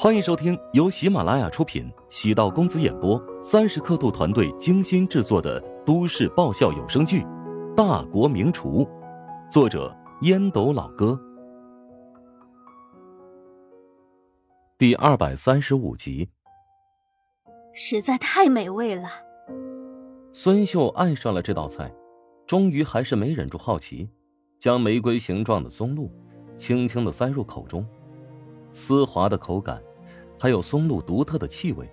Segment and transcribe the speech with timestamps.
[0.00, 7.22] 欢迎收听由喜马拉雅出品、喜道公子演播、三十刻度团队精心制作的都市爆笑有声剧
[7.74, 8.84] 《大国名厨》，
[9.50, 11.20] 作者烟斗老哥，
[14.78, 16.28] 第二百三十五集。
[17.74, 19.08] 实在太美味了。
[20.30, 21.92] 孙秀爱上了这道菜，
[22.46, 24.08] 终于还是没忍住好奇，
[24.60, 26.08] 将玫瑰形状的松露
[26.56, 27.84] 轻轻的塞入口中。
[28.70, 29.82] 丝滑的口感，
[30.38, 31.88] 还有松露独特的气味。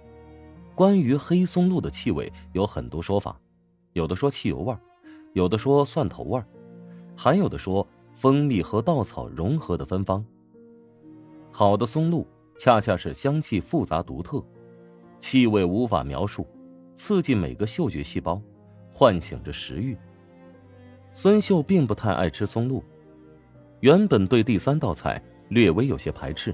[0.73, 3.39] 关于黑松露的气味有很多说法，
[3.93, 4.75] 有的说汽油味
[5.33, 6.43] 有的说蒜头味
[7.15, 10.23] 还有的说蜂蜜和稻草融合的芬芳。
[11.51, 12.27] 好的松露
[12.57, 14.43] 恰恰是香气复杂独特，
[15.19, 16.45] 气味无法描述，
[16.95, 18.41] 刺激每个嗅觉细胞，
[18.93, 19.97] 唤醒着食欲。
[21.13, 22.83] 孙秀并不太爱吃松露，
[23.79, 26.53] 原本对第三道菜略微有些排斥。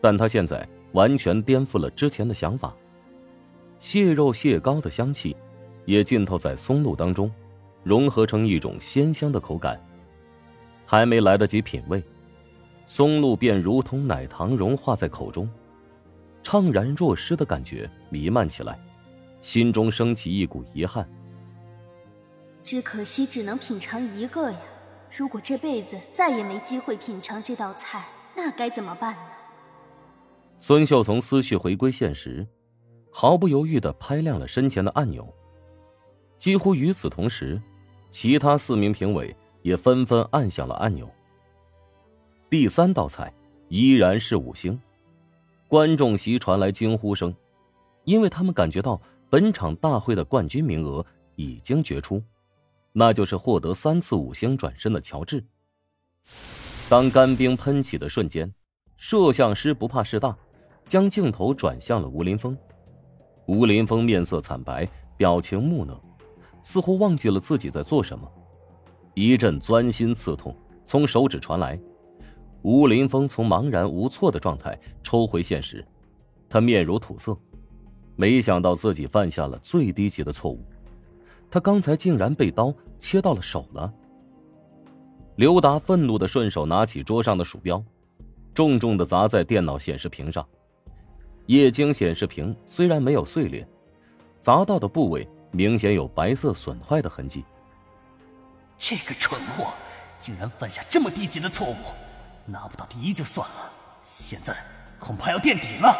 [0.00, 2.74] 但他现在完全颠覆了之前的想法。
[3.78, 5.36] 蟹肉蟹膏的香气，
[5.84, 7.30] 也浸透在松露当中，
[7.84, 9.78] 融合成一种鲜香的口感。
[10.86, 12.02] 还没来得及品味，
[12.86, 15.46] 松露便如同奶糖融化在口中，
[16.42, 18.78] 怅然若失的感觉弥漫起来，
[19.42, 21.06] 心中升起一股遗憾。
[22.64, 24.58] 只可惜只能品尝一个呀！
[25.14, 29.35] 如果这辈子再也没机会品尝这道菜，那该怎么办呢？
[30.58, 32.46] 孙秀从思绪回归现实，
[33.10, 35.32] 毫不犹豫的拍亮了身前的按钮。
[36.38, 37.60] 几乎与此同时，
[38.10, 41.08] 其他四名评委也纷纷按响了按钮。
[42.48, 43.32] 第三道菜
[43.68, 44.80] 依然是五星，
[45.68, 47.34] 观众席传来惊呼声，
[48.04, 51.04] 因为他们感觉到本场大会的冠军名额
[51.34, 52.22] 已经决出，
[52.92, 55.44] 那就是获得三次五星转身的乔治。
[56.88, 58.52] 当干冰喷起的瞬间，
[58.96, 60.36] 摄像师不怕事大。
[60.86, 62.56] 将镜头转向了吴林峰，
[63.46, 66.00] 吴林峰面色惨白，表情木讷，
[66.62, 68.30] 似乎忘记了自己在做什么。
[69.14, 70.54] 一阵钻心刺痛
[70.84, 71.78] 从手指传来，
[72.62, 75.84] 吴林峰从茫然无措的状态抽回现实，
[76.48, 77.36] 他面如土色，
[78.14, 80.64] 没想到自己犯下了最低级的错误，
[81.50, 83.92] 他刚才竟然被刀切到了手了。
[85.34, 87.82] 刘达愤怒的顺手拿起桌上的鼠标，
[88.54, 90.46] 重重的砸在电脑显示屏上。
[91.46, 93.66] 液晶显示屏虽然没有碎裂，
[94.40, 97.44] 砸到的部位明显有白色损坏的痕迹。
[98.78, 99.72] 这个蠢货
[100.18, 101.76] 竟然犯下这么低级的错误，
[102.44, 103.72] 拿不到第一就算了，
[104.04, 104.54] 现在
[104.98, 105.94] 恐怕要垫底了。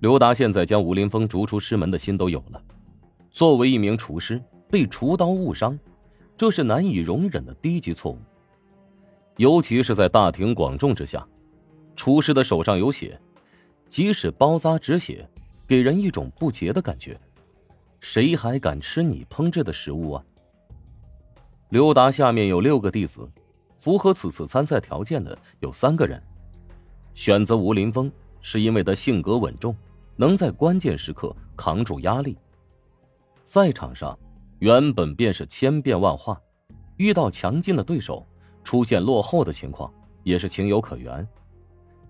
[0.00, 2.62] 刘达现在将吴林峰逐出师门的心都有了。
[3.30, 5.78] 作为一名厨师，被厨刀误伤，
[6.36, 8.18] 这是难以容忍的低级错误。
[9.36, 11.26] 尤其是在大庭广众之下，
[11.96, 13.18] 厨师的手上有血。
[13.88, 15.28] 即使包扎止血，
[15.66, 17.18] 给人一种不洁的感觉。
[18.00, 20.24] 谁还敢吃你烹制的食物啊？
[21.70, 23.28] 刘达下面有六个弟子，
[23.78, 26.22] 符合此次参赛条件的有三个人。
[27.14, 28.10] 选择吴林峰，
[28.40, 29.74] 是因为他性格稳重，
[30.14, 32.36] 能在关键时刻扛住压力。
[33.42, 34.16] 赛场上
[34.58, 36.40] 原本便是千变万化，
[36.98, 38.24] 遇到强劲的对手，
[38.62, 39.92] 出现落后的情况
[40.22, 41.26] 也是情有可原。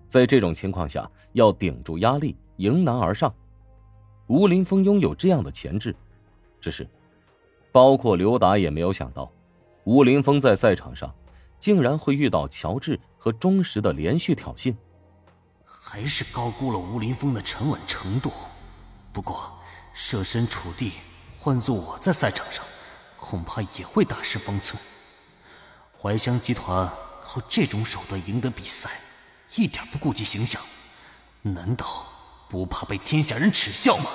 [0.07, 3.33] 在这种情况下，要顶住压力，迎难而上。
[4.27, 5.95] 吴林峰拥有这样的潜质，
[6.59, 6.87] 只是，
[7.71, 9.31] 包括刘达也没有想到，
[9.83, 11.13] 吴林峰在赛场上，
[11.59, 14.75] 竟然会遇到乔治和忠实的连续挑衅。
[15.65, 18.31] 还是高估了吴林峰的沉稳程度。
[19.13, 19.51] 不过，
[19.93, 20.91] 设身处地，
[21.39, 22.65] 换做我在赛场上，
[23.17, 24.81] 恐怕也会大失方寸。
[25.97, 26.91] 怀乡集团
[27.23, 28.89] 靠这种手段赢得比赛。
[29.57, 30.61] 一点不顾及形象，
[31.41, 32.05] 难道
[32.47, 34.05] 不怕被天下人耻笑吗？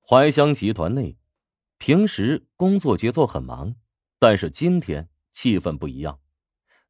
[0.00, 1.18] 怀香集团内，
[1.76, 3.74] 平时工作节奏很忙，
[4.18, 6.18] 但是今天气氛不一样，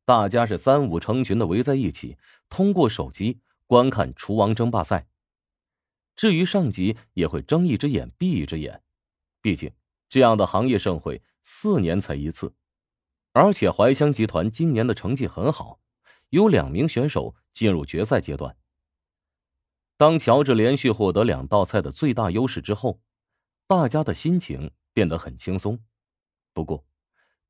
[0.04, 2.16] 大家是三五成群的围在一起，
[2.48, 5.08] 通过手机观看厨王争霸赛。
[6.14, 8.84] 至于上级，也会睁一只眼闭一只眼，
[9.40, 9.72] 毕竟
[10.08, 12.54] 这样的行业盛会四年才一次，
[13.32, 15.80] 而且怀香集团今年的成绩很好。
[16.32, 18.56] 有两名选手进入决赛阶段。
[19.98, 22.98] 当乔治连续获得两道菜的最大优势之后，
[23.66, 25.78] 大家的心情变得很轻松。
[26.54, 26.86] 不过，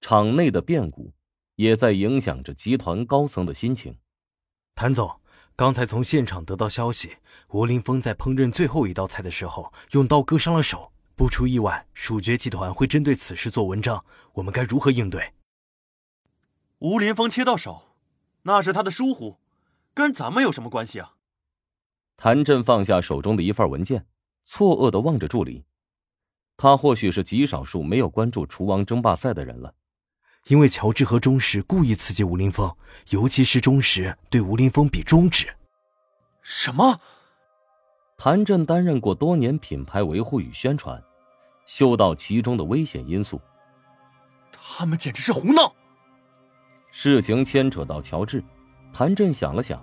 [0.00, 1.12] 场内的变故
[1.54, 3.96] 也在影响着集团高层的心情。
[4.74, 5.20] 谭总，
[5.54, 7.18] 刚才从现场得到消息，
[7.50, 10.92] 吴林峰在烹饪最后一道菜的时候用刀割伤了手。
[11.14, 14.04] 不出意外，蜀爵集团会针对此事做文章。
[14.32, 15.34] 我们该如何应对？
[16.78, 17.91] 吴林峰切到手。
[18.42, 19.38] 那是他的疏忽，
[19.94, 21.14] 跟咱们有什么关系啊？
[22.16, 24.06] 谭震放下手中的一份文件，
[24.44, 25.64] 错愕的望着助理。
[26.56, 29.74] 他或许是极少数没有关注厨王争霸赛的人了，
[30.46, 32.72] 因为乔治和钟石故意刺激吴林峰，
[33.10, 35.52] 尤其是钟石对吴林峰比中指。
[36.42, 37.00] 什么？
[38.16, 41.02] 谭震担任过多年品牌维护与宣传，
[41.64, 43.40] 嗅到其中的危险因素。
[44.52, 45.74] 他们简直是胡闹！
[46.94, 48.44] 事情牵扯到乔治，
[48.92, 49.82] 谭震想了想，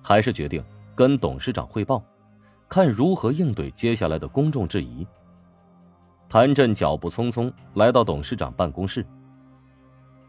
[0.00, 0.64] 还是决定
[0.94, 2.02] 跟董事长汇报，
[2.68, 5.04] 看如何应对接下来的公众质疑。
[6.28, 9.04] 谭震脚步匆匆来到董事长办公室。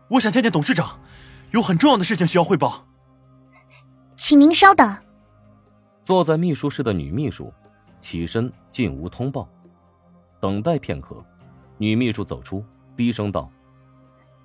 [0.10, 1.00] 我想见见董事长，
[1.52, 2.86] 有很重要的事情需要汇报。
[4.16, 4.98] 请您稍等。
[6.02, 7.54] 坐在秘书室的女秘书
[8.02, 9.48] 起身进屋通报。
[10.40, 11.24] 等待片刻，
[11.78, 12.66] 女秘书走出，
[12.98, 13.50] 低声道：“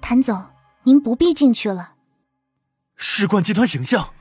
[0.01, 0.39] 谭总，
[0.85, 1.95] 您不必进去了。”
[2.97, 4.13] 事关集团形象。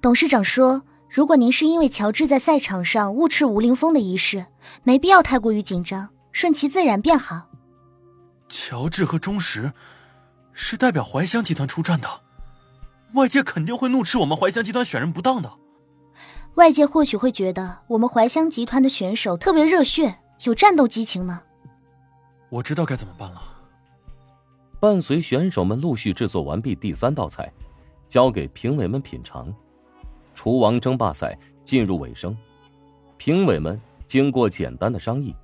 [0.00, 4.46] 董事长说：“如果您是因为乔治在赛场上误斥吴凌峰的一事，
[4.82, 7.48] 没必要太过于紧张，顺其自然便好。”
[8.48, 9.72] 乔治和钟石
[10.52, 12.08] 是代表怀乡集团出战的，
[13.14, 15.52] 外界肯定会怒斥我们怀乡集团选人不当的。
[16.54, 21.42] 外界或许会觉得我们怀乡集团的选手特别热血，有战斗激情呢。
[22.48, 23.59] 我知道该怎么办了。
[24.80, 27.52] 伴随选手们陆续制作完毕第三道菜，
[28.08, 29.54] 交给评委们品尝。
[30.34, 32.34] 厨王争霸赛进入尾声，
[33.18, 35.34] 评委们经过简单的商议，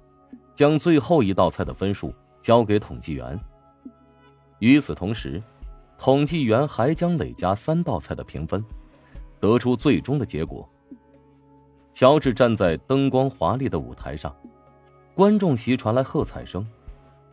[0.54, 2.10] 将最后一道菜的分数
[2.40, 3.38] 交给统计员。
[4.58, 5.42] 与此同时，
[5.98, 8.64] 统计员还将累加三道菜的评分，
[9.38, 10.66] 得出最终的结果。
[11.92, 14.34] 乔治站在灯光华丽的舞台上，
[15.14, 16.66] 观众席传来喝彩声，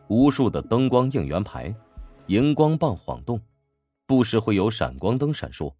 [0.09, 1.73] 无数的灯光应援牌、
[2.27, 3.41] 荧光棒晃动，
[4.05, 5.73] 不时会有闪光灯闪烁，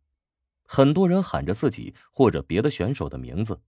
[0.66, 3.60] 很多人喊着自己或者别的选手的名字。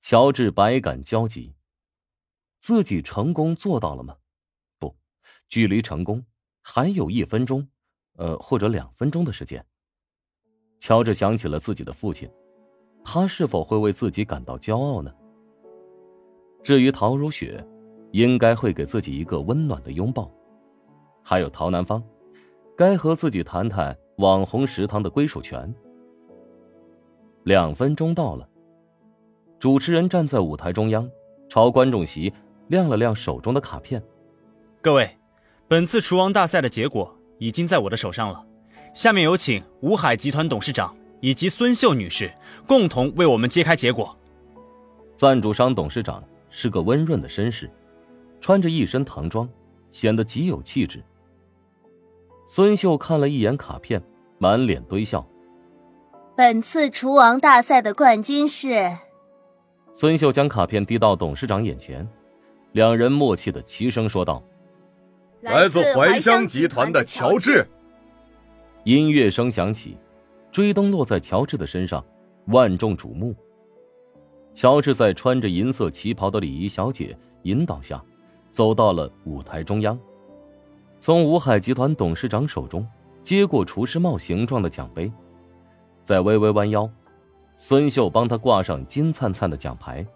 [0.00, 1.54] 乔治百感交集，
[2.60, 4.16] 自己成功做到了吗？
[4.78, 4.96] 不，
[5.48, 6.24] 距离成功
[6.62, 7.66] 还有一分钟，
[8.16, 9.64] 呃，或者两分钟的时间。
[10.78, 12.30] 乔治想起了自己的父亲。
[13.02, 15.12] 他是否会为自己感到骄傲呢？
[16.62, 17.66] 至于陶如雪，
[18.12, 20.30] 应该会给自己一个温暖的拥抱。
[21.22, 22.02] 还有陶南方，
[22.76, 25.72] 该和自己谈谈网红食堂的归属权。
[27.44, 28.48] 两分钟到了，
[29.58, 31.08] 主持人站在舞台中央，
[31.48, 32.32] 朝观众席
[32.68, 34.02] 亮了亮手中的卡片。
[34.82, 35.16] 各位，
[35.68, 38.44] 本次厨王大赛的结果已经在我的手上了。
[38.94, 40.94] 下面有请吴海集团董事长。
[41.20, 42.32] 以及孙秀女士
[42.66, 44.16] 共同为我们揭开结果。
[45.14, 47.70] 赞助商董事长是个温润的绅士，
[48.40, 49.48] 穿着一身唐装，
[49.90, 51.02] 显得极有气质。
[52.52, 54.02] 孙秀看了一眼卡片，
[54.38, 55.24] 满脸堆笑。
[56.36, 58.90] 本次厨王大赛的冠军是……
[59.92, 62.04] 孙秀将卡片递到董事长眼前，
[62.72, 64.42] 两人默契的齐声说道
[65.42, 67.64] ：“来自怀乡集团的乔治。”
[68.82, 69.96] 音乐声响起。
[70.50, 72.04] 追灯落在乔治的身上，
[72.46, 73.32] 万众瞩目。
[74.52, 78.04] 乔治在穿着银色旗袍的礼仪小姐引导下，
[78.50, 79.96] 走到了舞台中央，
[81.02, 82.86] 从吴海集团董事长手中
[83.22, 85.10] 接过厨师帽形状的奖杯，
[86.04, 86.86] 再微微弯腰，
[87.56, 90.06] 孙秀帮他挂上金灿灿的奖牌。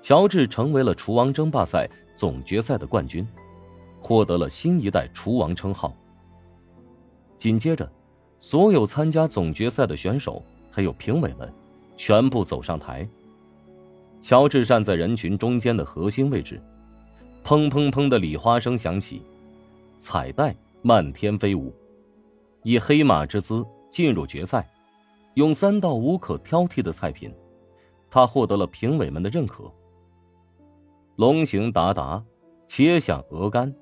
[0.00, 3.26] 乔治成为了厨王争霸赛总决赛的冠军，
[4.00, 5.92] 获得了新一代厨王称号。
[7.36, 7.90] 紧接着。
[8.38, 11.50] 所有参加总决赛的选手还有评委们，
[11.96, 13.08] 全部走上台。
[14.20, 16.62] 乔治站在人群中间的核心位置，
[17.42, 19.22] 砰砰砰的礼花声响起，
[20.06, 21.74] 彩带漫天飞舞，
[22.62, 24.64] 以黑马之姿进入决赛，
[25.34, 27.34] 用三道无可挑剔的菜品，
[28.08, 29.64] 他获得了评委们的认可。
[31.16, 32.24] 龙形达达、
[32.68, 33.74] 切响鹅肝、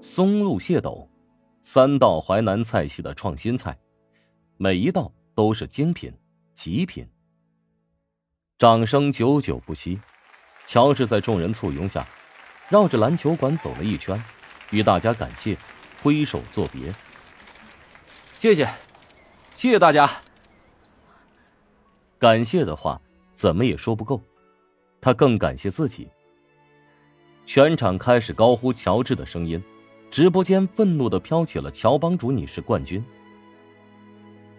[0.00, 1.06] 松露蟹斗，
[1.60, 3.78] 三道淮南菜系的创新菜。
[4.56, 6.10] 每一道都是精品、
[6.54, 7.06] 极品。
[8.56, 10.00] 掌声久久不息。
[10.64, 12.08] 乔治在众人簇拥下，
[12.70, 14.18] 绕着篮球馆走了一圈，
[14.70, 15.56] 与大家感谢，
[16.02, 16.94] 挥手作别。
[18.36, 18.68] 谢谢，
[19.52, 20.10] 谢谢大家。
[22.18, 23.00] 感谢的话
[23.34, 24.20] 怎么也说不够，
[25.00, 26.08] 他更感谢自己。
[27.46, 29.62] 全场开始高呼乔治的声音，
[30.10, 33.02] 直播间愤怒的飘起了乔帮主你是冠军。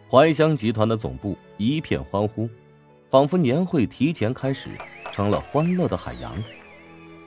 [0.09, 2.49] 怀香集团的总部一片欢呼，
[3.09, 4.71] 仿佛年会提前开始，
[5.11, 6.41] 成了欢乐的海洋。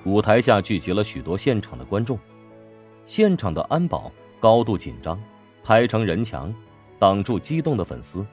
[0.05, 2.19] 舞台下聚集了许多现场的观众，
[3.14, 5.23] 现场的安保高度紧张，
[5.62, 6.50] 排成人墙，
[6.99, 8.25] 挡住激动的粉丝。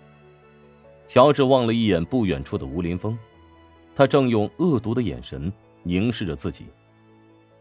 [1.06, 3.20] 乔治望了一眼不远处的吴林峰，
[3.94, 5.52] 他正用恶毒的眼神
[5.84, 6.68] 凝视着自己。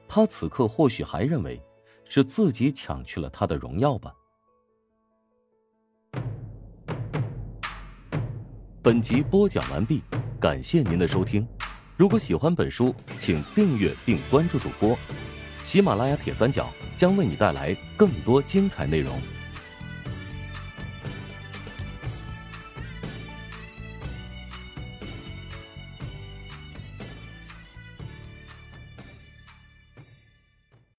[0.07, 1.61] 他此刻或许还认为，
[2.05, 4.15] 是自己抢去了他的荣耀吧。
[8.81, 10.05] 本集播讲完毕，
[10.39, 11.45] 感谢您的收听。
[11.97, 14.97] 如果喜欢本书，请订阅并关注主播。
[15.69, 19.21] 喜马拉雅铁三角将为你带来更多精彩内容。